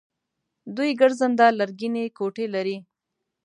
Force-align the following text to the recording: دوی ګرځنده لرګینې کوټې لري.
دوی 0.75 0.89
ګرځنده 0.99 1.47
لرګینې 1.59 2.03
کوټې 2.17 2.45
لري. 2.55 2.77